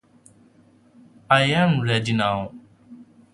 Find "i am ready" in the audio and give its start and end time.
1.29-2.11